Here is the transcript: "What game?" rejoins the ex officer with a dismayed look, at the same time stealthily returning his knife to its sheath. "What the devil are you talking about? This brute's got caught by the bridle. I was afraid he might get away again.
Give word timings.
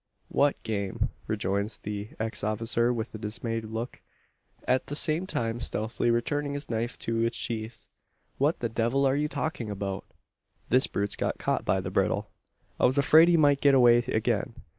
"What 0.29 0.63
game?" 0.63 1.09
rejoins 1.27 1.77
the 1.77 2.09
ex 2.19 2.43
officer 2.43 2.91
with 2.91 3.13
a 3.13 3.19
dismayed 3.19 3.65
look, 3.65 4.01
at 4.67 4.87
the 4.87 4.95
same 4.95 5.27
time 5.27 5.59
stealthily 5.59 6.09
returning 6.09 6.55
his 6.55 6.71
knife 6.71 6.97
to 7.05 7.21
its 7.23 7.37
sheath. 7.37 7.87
"What 8.39 8.61
the 8.61 8.69
devil 8.69 9.05
are 9.05 9.15
you 9.15 9.27
talking 9.27 9.69
about? 9.69 10.03
This 10.69 10.87
brute's 10.87 11.15
got 11.15 11.37
caught 11.37 11.65
by 11.65 11.81
the 11.81 11.91
bridle. 11.91 12.31
I 12.79 12.85
was 12.85 12.97
afraid 12.97 13.27
he 13.27 13.37
might 13.37 13.61
get 13.61 13.75
away 13.75 13.99
again. 13.99 14.55